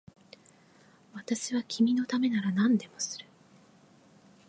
[1.13, 3.27] 私は君のためなら何でもする